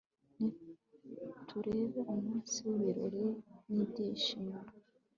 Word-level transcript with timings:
nutubere 1.25 1.83
umunsi 2.13 2.55
w'ibirori 2.65 3.25
n'ibyishimo 3.73 4.55